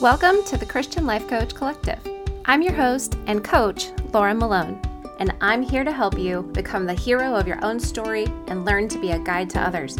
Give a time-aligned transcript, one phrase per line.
[0.00, 2.00] Welcome to the Christian Life Coach Collective.
[2.46, 4.82] I'm your host and coach, Laura Malone,
[5.20, 8.88] and I'm here to help you become the hero of your own story and learn
[8.88, 9.96] to be a guide to others.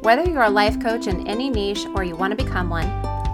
[0.00, 2.88] Whether you're a life coach in any niche or you want to become one,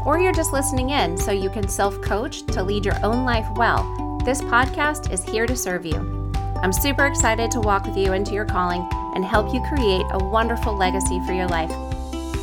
[0.04, 3.46] or you're just listening in so you can self coach to lead your own life
[3.54, 6.32] well, this podcast is here to serve you.
[6.56, 10.18] I'm super excited to walk with you into your calling and help you create a
[10.18, 11.70] wonderful legacy for your life.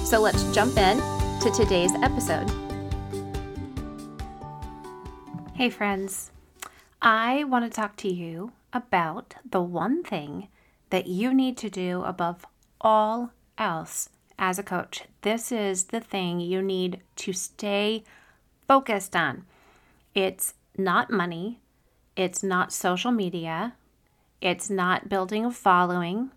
[0.05, 0.97] So let's jump in
[1.41, 2.68] to today's episode.
[5.59, 6.31] Hey, friends.
[7.01, 10.47] I want to talk to you about the one thing
[10.89, 12.45] that you need to do above
[12.79, 15.01] all else as a coach.
[15.21, 18.05] This is the thing you need to stay
[18.69, 19.43] focused on.
[20.15, 21.59] It's not money,
[22.15, 23.73] it's not social media,
[24.39, 26.31] it's not building a following.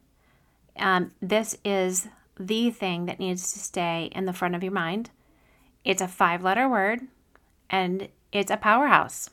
[0.77, 2.09] Um, this is
[2.41, 5.11] the thing that needs to stay in the front of your mind.
[5.85, 7.03] It's a five letter word
[7.71, 9.31] and it's a powerhouse.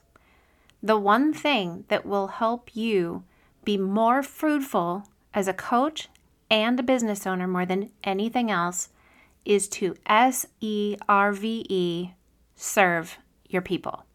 [0.83, 3.23] The one thing that will help you
[3.65, 6.09] be more fruitful as a coach
[6.49, 8.89] and a business owner more than anything else
[9.45, 12.11] is to S E R V E
[12.55, 14.05] serve your people.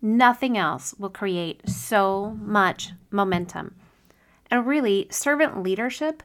[0.00, 3.76] Nothing else will create so much momentum.
[4.50, 6.22] And really, servant leadership,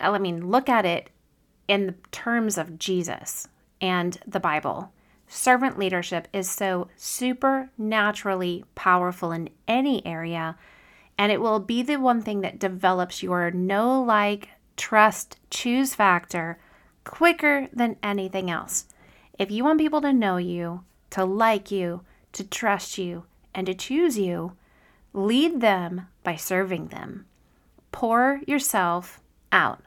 [0.00, 1.10] I mean, look at it
[1.68, 3.48] in the terms of Jesus
[3.80, 4.92] and the Bible
[5.28, 10.56] servant leadership is so supernaturally powerful in any area,
[11.18, 16.58] and it will be the one thing that develops your know, like, trust, choose factor
[17.04, 18.86] quicker than anything else.
[19.38, 22.02] If you want people to know you, to like you,
[22.32, 23.24] to trust you,
[23.54, 24.56] and to choose you,
[25.12, 27.26] lead them by serving them.
[27.92, 29.80] Pour yourself out.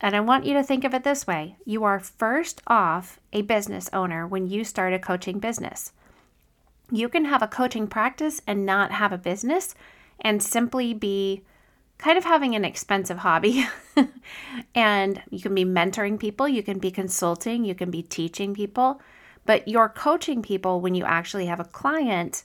[0.00, 3.42] And I want you to think of it this way you are first off a
[3.42, 5.92] business owner when you start a coaching business.
[6.90, 9.74] You can have a coaching practice and not have a business
[10.20, 11.42] and simply be
[11.98, 13.66] kind of having an expensive hobby.
[14.74, 19.00] and you can be mentoring people, you can be consulting, you can be teaching people,
[19.46, 22.44] but you're coaching people when you actually have a client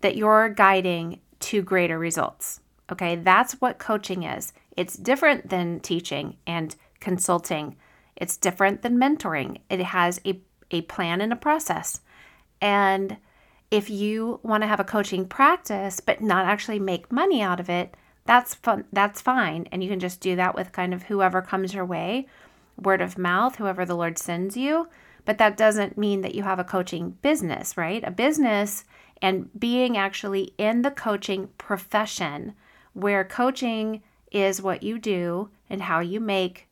[0.00, 2.60] that you're guiding to greater results.
[2.90, 4.52] Okay, that's what coaching is.
[4.78, 7.74] It's different than teaching and consulting.
[8.14, 9.58] It's different than mentoring.
[9.68, 10.40] It has a,
[10.70, 12.00] a plan and a process.
[12.60, 13.16] And
[13.72, 17.68] if you want to have a coaching practice but not actually make money out of
[17.68, 19.66] it, that's fun that's fine.
[19.72, 22.28] And you can just do that with kind of whoever comes your way,
[22.80, 24.88] word of mouth, whoever the Lord sends you.
[25.24, 28.04] But that doesn't mean that you have a coaching business, right?
[28.04, 28.84] A business
[29.20, 32.54] and being actually in the coaching profession
[32.92, 36.68] where coaching is what you do and how you make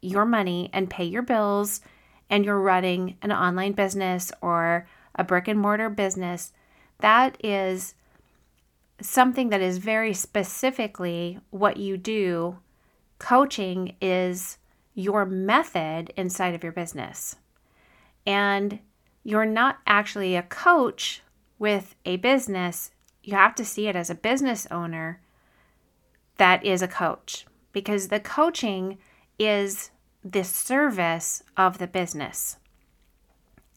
[0.00, 1.80] your money and pay your bills,
[2.28, 6.52] and you're running an online business or a brick and mortar business,
[7.00, 7.94] that is
[9.00, 12.58] something that is very specifically what you do.
[13.18, 14.58] Coaching is
[14.94, 17.36] your method inside of your business.
[18.26, 18.78] And
[19.24, 21.22] you're not actually a coach
[21.58, 22.90] with a business.
[23.22, 25.20] You have to see it as a business owner
[26.36, 28.98] that is a coach because the coaching
[29.38, 29.90] is
[30.24, 32.58] the service of the business.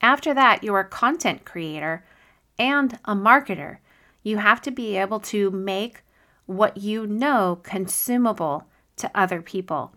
[0.02, 2.06] After that, you're a content creator
[2.60, 3.78] and a marketer.
[4.24, 6.04] You have to be able to make
[6.46, 8.68] what you know consumable
[8.98, 9.94] to other people.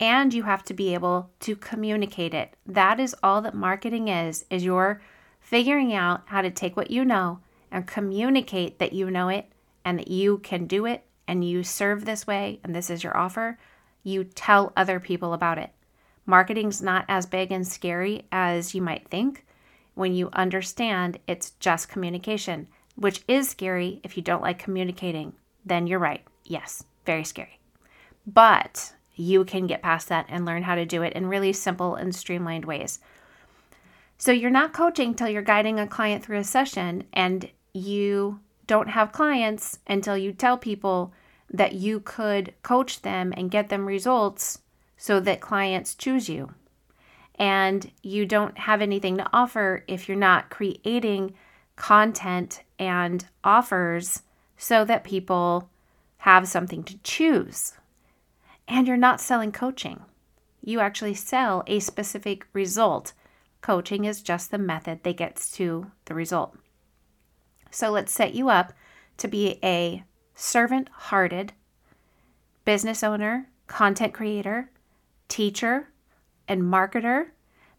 [0.00, 2.56] And you have to be able to communicate it.
[2.66, 5.00] That is all that marketing is, is you're
[5.40, 7.38] figuring out how to take what you know
[7.70, 9.46] and communicate that you know it
[9.84, 13.16] and that you can do it and you serve this way and this is your
[13.16, 13.58] offer,
[14.02, 15.70] you tell other people about it.
[16.26, 19.44] Marketing's not as big and scary as you might think
[19.94, 25.32] when you understand it's just communication, which is scary if you don't like communicating.
[25.64, 26.22] Then you're right.
[26.44, 27.58] Yes, very scary.
[28.26, 31.94] But you can get past that and learn how to do it in really simple
[31.94, 33.00] and streamlined ways.
[34.16, 38.40] So you're not coaching till you're guiding a client through a session and you
[38.72, 41.12] don't have clients until you tell people
[41.52, 44.60] that you could coach them and get them results
[44.96, 46.54] so that clients choose you.
[47.34, 51.34] And you don't have anything to offer if you're not creating
[51.76, 54.22] content and offers
[54.56, 55.68] so that people
[56.16, 57.74] have something to choose.
[58.66, 60.00] And you're not selling coaching.
[60.64, 63.12] You actually sell a specific result.
[63.60, 66.56] Coaching is just the method that gets to the result.
[67.72, 68.72] So let's set you up
[69.16, 70.04] to be a
[70.34, 71.52] servant hearted
[72.64, 74.70] business owner, content creator,
[75.28, 75.88] teacher,
[76.46, 77.28] and marketer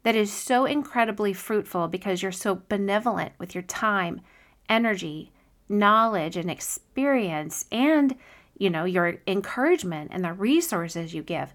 [0.02, 4.20] that is so incredibly fruitful because you're so benevolent with your time,
[4.68, 5.32] energy,
[5.70, 8.16] knowledge, and experience, and
[8.58, 11.54] you know, your encouragement and the resources you give.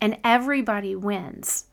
[0.00, 1.66] And everybody wins.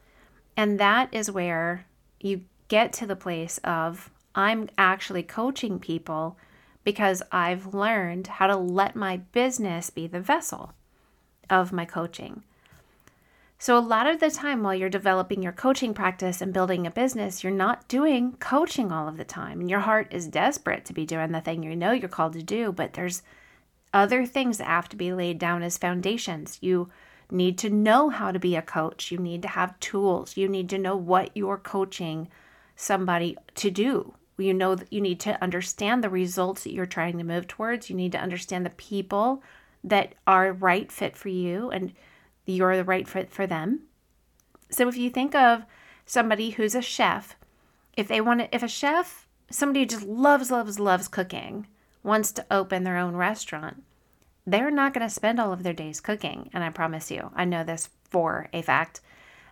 [0.55, 1.85] And that is where
[2.19, 6.37] you get to the place of I'm actually coaching people
[6.83, 10.73] because I've learned how to let my business be the vessel
[11.49, 12.43] of my coaching.
[13.61, 16.91] So, a lot of the time while you're developing your coaching practice and building a
[16.91, 19.59] business, you're not doing coaching all of the time.
[19.59, 22.43] And your heart is desperate to be doing the thing you know you're called to
[22.43, 23.21] do, but there's
[23.93, 26.57] other things that have to be laid down as foundations.
[26.61, 26.89] You
[27.29, 30.69] need to know how to be a coach, you need to have tools, you need
[30.69, 32.29] to know what you're coaching
[32.79, 34.13] somebody to do.
[34.37, 37.89] You know that you need to understand the results that you're trying to move towards.
[37.89, 39.43] You need to understand the people
[39.83, 41.93] that are right fit for you and
[42.45, 43.81] you're the right fit for them.
[44.69, 45.65] So if you think of
[46.05, 47.35] somebody who's a chef,
[47.97, 51.67] if they want to, if a chef, somebody who just loves, loves, loves cooking,
[52.01, 53.83] wants to open their own restaurant,
[54.47, 56.49] they're not going to spend all of their days cooking.
[56.53, 59.01] And I promise you, I know this for a fact.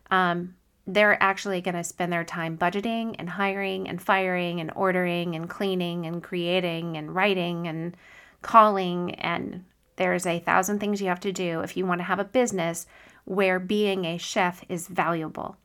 [0.10, 0.56] Um,
[0.88, 5.50] they're actually going to spend their time budgeting and hiring and firing and ordering and
[5.50, 7.96] cleaning and creating and writing and
[8.42, 9.66] calling and
[9.98, 12.88] there's a thousand things you have to do if you want to have a business
[13.26, 15.58] where being a chef is valuable.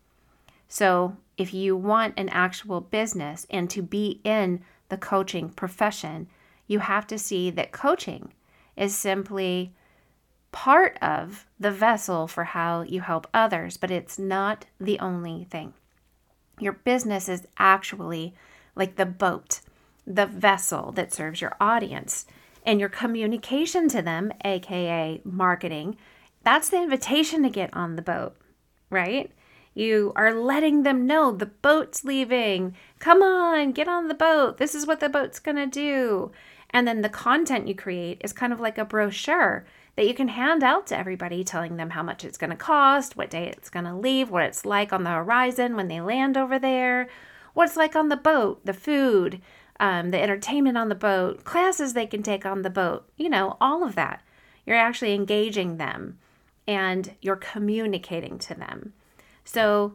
[0.69, 6.29] So, if you want an actual business and to be in the coaching profession,
[6.67, 8.33] you have to see that coaching
[8.77, 9.75] is simply
[10.53, 15.75] part of the vessel for how you help others, but it's not the only thing.
[16.61, 18.35] Your business is actually
[18.77, 19.61] like the boat,
[20.07, 22.27] the vessel that serves your audience
[22.65, 25.97] and your communication to them, aka marketing,
[26.45, 28.37] that's the invitation to get on the boat,
[28.91, 29.31] right?
[29.75, 32.75] You are letting them know the boat's leaving.
[32.99, 34.59] Come on, get on the boat.
[34.59, 36.31] This is what the boat's going to do.
[36.71, 39.65] And then the content you create is kind of like a brochure
[39.97, 43.17] that you can hand out to everybody, telling them how much it's going to cost,
[43.17, 46.37] what day it's going to leave, what it's like on the horizon when they land
[46.37, 47.09] over there,
[47.55, 49.41] what it's like on the boat, the food,
[49.79, 53.57] um, the entertainment on the boat, classes they can take on the boat, you know,
[53.61, 54.23] all of that.
[54.65, 56.19] You're actually engaging them
[56.67, 58.93] and you're communicating to them.
[59.45, 59.95] So,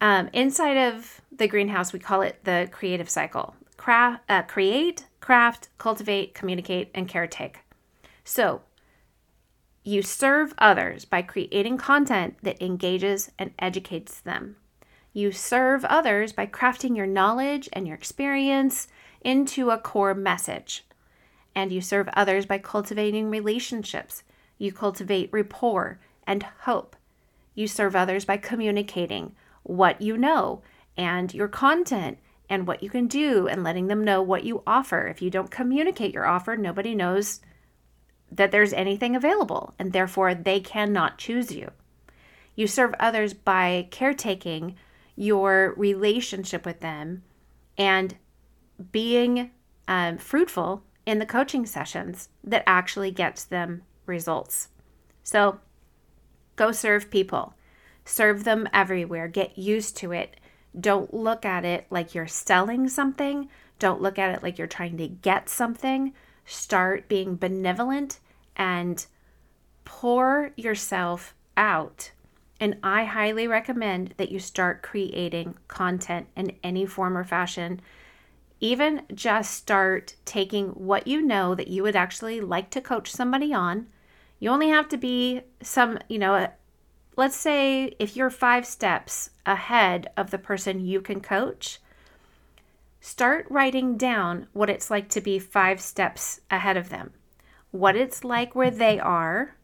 [0.00, 5.68] um, inside of the greenhouse, we call it the creative cycle Craft, uh, create, craft,
[5.78, 7.56] cultivate, communicate, and caretake.
[8.24, 8.60] So,
[9.82, 14.56] you serve others by creating content that engages and educates them.
[15.12, 18.88] You serve others by crafting your knowledge and your experience
[19.22, 20.84] into a core message.
[21.54, 24.22] And you serve others by cultivating relationships.
[24.58, 26.94] You cultivate rapport and hope.
[27.54, 30.62] You serve others by communicating what you know
[30.96, 32.18] and your content
[32.48, 35.06] and what you can do and letting them know what you offer.
[35.06, 37.40] If you don't communicate your offer, nobody knows
[38.30, 41.70] that there's anything available and therefore they cannot choose you.
[42.54, 44.76] You serve others by caretaking
[45.16, 47.22] your relationship with them
[47.76, 48.16] and
[48.92, 49.50] being
[49.88, 54.68] um, fruitful in the coaching sessions that actually gets them results.
[55.22, 55.60] So
[56.56, 57.54] go serve people,
[58.04, 60.36] serve them everywhere, get used to it.
[60.78, 64.98] Don't look at it like you're selling something, don't look at it like you're trying
[64.98, 66.12] to get something.
[66.44, 68.20] Start being benevolent
[68.60, 69.04] and
[69.84, 72.12] pour yourself out.
[72.60, 77.80] And I highly recommend that you start creating content in any form or fashion
[78.60, 83.52] even just start taking what you know that you would actually like to coach somebody
[83.54, 83.86] on.
[84.38, 86.48] You only have to be some, you know,
[87.16, 91.80] let's say if you're five steps ahead of the person you can coach,
[93.00, 97.12] start writing down what it's like to be five steps ahead of them,
[97.70, 99.56] what it's like where they are,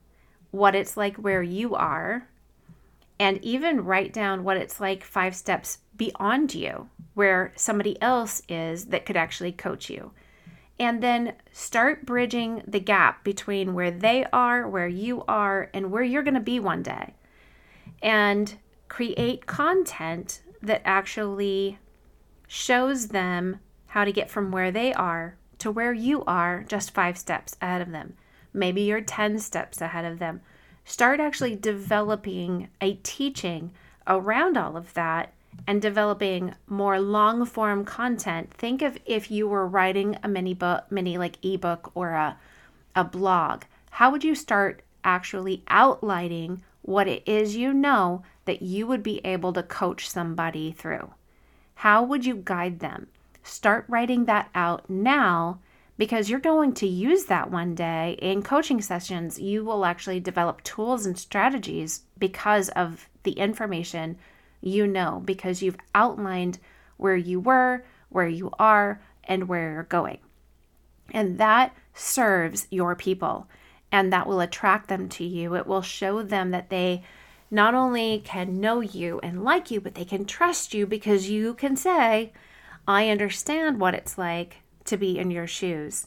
[0.51, 2.29] what it's like where you are,
[3.19, 8.87] and even write down what it's like five steps beyond you, where somebody else is
[8.87, 10.13] that could actually coach you.
[10.79, 16.03] And then start bridging the gap between where they are, where you are, and where
[16.03, 17.15] you're going to be one day.
[18.03, 18.55] And
[18.89, 21.79] create content that actually
[22.47, 27.19] shows them how to get from where they are to where you are just five
[27.19, 28.15] steps ahead of them.
[28.53, 30.41] Maybe you're 10 steps ahead of them
[30.85, 33.73] start actually developing a teaching
[34.07, 35.33] around all of that
[35.67, 38.55] and developing more long form content.
[38.55, 42.39] Think of if you were writing a mini book, mini like ebook or a,
[42.95, 43.65] a blog.
[43.91, 49.21] How would you start actually outlining what it is you know that you would be
[49.25, 51.13] able to coach somebody through.
[51.77, 53.09] How would you guide them?
[53.47, 55.61] Start writing that out now
[55.97, 59.39] because you're going to use that one day in coaching sessions.
[59.39, 64.19] You will actually develop tools and strategies because of the information
[64.61, 66.59] you know, because you've outlined
[66.97, 70.19] where you were, where you are, and where you're going.
[71.13, 73.49] And that serves your people
[73.93, 75.55] and that will attract them to you.
[75.55, 77.05] It will show them that they
[77.51, 81.55] not only can know you and like you, but they can trust you because you
[81.55, 82.33] can say,
[82.89, 86.07] I understand what it's like to be in your shoes.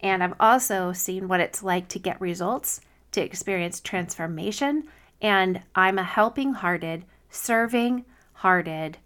[0.00, 2.80] And I've also seen what it's like to get results,
[3.12, 4.84] to experience transformation.
[5.20, 8.98] And I'm a helping hearted, serving hearted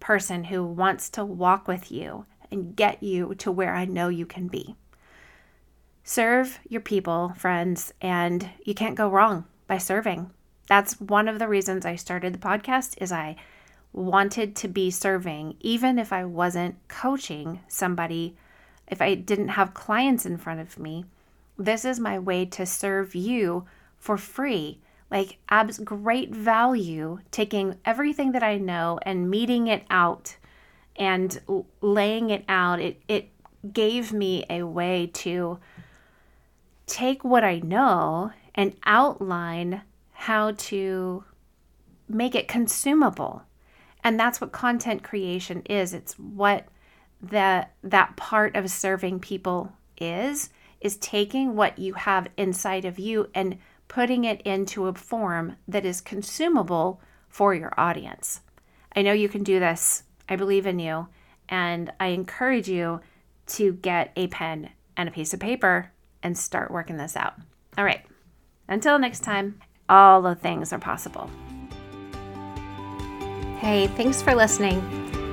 [0.00, 4.26] person who wants to walk with you and get you to where I know you
[4.26, 4.76] can be.
[6.02, 10.30] Serve your people, friends, and you can't go wrong by serving.
[10.66, 13.36] That's one of the reasons I started the podcast is I
[13.92, 18.36] wanted to be serving even if I wasn't coaching somebody,
[18.86, 21.04] if I didn't have clients in front of me.
[21.56, 23.64] This is my way to serve you
[23.98, 24.80] for free.
[25.10, 30.36] Like abs great value taking everything that I know and meting it out
[30.96, 31.40] and
[31.80, 32.80] laying it out.
[32.80, 33.30] It it
[33.72, 35.58] gave me a way to
[36.86, 41.24] take what I know and outline how to
[42.08, 43.42] make it consumable.
[44.08, 45.92] And that's what content creation is.
[45.92, 46.66] It's what
[47.20, 50.48] that that part of serving people is
[50.80, 55.84] is taking what you have inside of you and putting it into a form that
[55.84, 58.40] is consumable for your audience.
[58.96, 60.04] I know you can do this.
[60.26, 61.08] I believe in you.
[61.50, 63.02] And I encourage you
[63.48, 67.34] to get a pen and a piece of paper and start working this out.
[67.76, 68.06] All right.
[68.68, 71.28] Until next time, all the things are possible.
[73.58, 74.78] Hey, thanks for listening.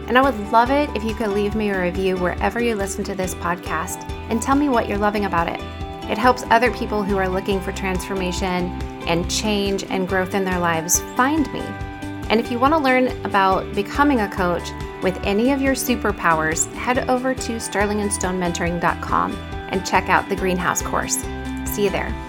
[0.08, 3.03] And I would love it if you could leave me a review wherever you listen
[3.05, 5.60] to this podcast and tell me what you're loving about it.
[6.10, 8.72] It helps other people who are looking for transformation
[9.08, 11.62] and change and growth in their lives find me.
[12.29, 14.72] And if you want to learn about becoming a coach
[15.03, 21.17] with any of your superpowers, head over to sterlingandstonementoring.com and check out the greenhouse course.
[21.65, 22.25] See you there.